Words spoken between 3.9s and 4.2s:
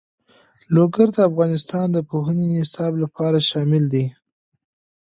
دي.